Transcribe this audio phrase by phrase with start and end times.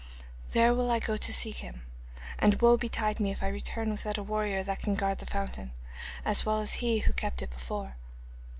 [0.53, 1.83] There will I go to seek him,
[2.39, 5.73] and woe betide me if I return without a warrior that can guard the fountain,
[6.25, 7.97] as well as he who kept it before.